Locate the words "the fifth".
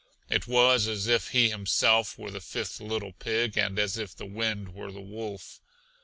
2.31-2.79